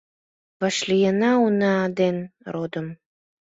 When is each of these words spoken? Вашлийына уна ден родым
Вашлийына 0.59 1.31
уна 1.45 1.75
ден 1.99 2.17
родым 2.53 2.87